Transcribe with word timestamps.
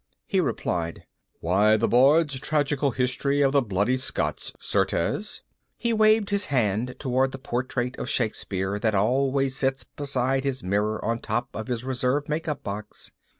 He 0.25 0.39
replied, 0.39 1.05
"Why, 1.41 1.77
the 1.77 1.87
Bard's 1.87 2.39
tragical 2.39 2.89
history 2.89 3.43
of 3.43 3.51
the 3.51 3.61
bloody 3.61 3.97
Scot, 3.97 4.51
certes." 4.59 5.43
He 5.77 5.93
waved 5.93 6.31
his 6.31 6.45
hand 6.47 6.95
toward 6.97 7.31
the 7.33 7.37
portrait 7.37 7.95
of 7.97 8.09
Shakespeare 8.09 8.79
that 8.79 8.95
always 8.95 9.55
sits 9.57 9.83
beside 9.83 10.43
his 10.43 10.63
mirror 10.63 11.05
on 11.05 11.19
top 11.19 11.49
of 11.55 11.67
his 11.67 11.83
reserve 11.83 12.27
makeup 12.27 12.63
box. 12.63 13.11